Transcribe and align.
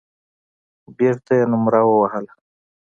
بېرته 0.97 1.31
يې 1.39 1.45
نومره 1.51 1.79
ووهله. 1.87 2.33